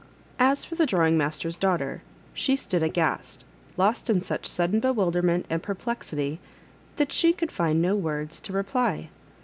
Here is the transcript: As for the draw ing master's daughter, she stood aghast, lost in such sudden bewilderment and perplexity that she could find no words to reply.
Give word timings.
As 0.39 0.65
for 0.65 0.73
the 0.73 0.87
draw 0.87 1.05
ing 1.05 1.15
master's 1.15 1.55
daughter, 1.55 2.01
she 2.33 2.55
stood 2.55 2.81
aghast, 2.81 3.45
lost 3.77 4.09
in 4.09 4.23
such 4.23 4.47
sudden 4.47 4.79
bewilderment 4.79 5.45
and 5.47 5.61
perplexity 5.61 6.39
that 6.95 7.11
she 7.11 7.33
could 7.33 7.51
find 7.51 7.83
no 7.83 7.95
words 7.95 8.41
to 8.41 8.51
reply. 8.51 9.09